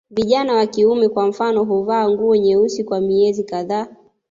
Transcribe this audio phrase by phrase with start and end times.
[0.09, 3.87] Vijana wa kiume kwa mfano huvaa nguo nyeusi kwa miezi kadhaa